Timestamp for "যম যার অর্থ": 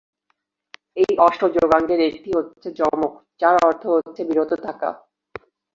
2.79-3.83